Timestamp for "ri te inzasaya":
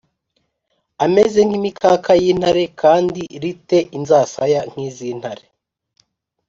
3.41-4.61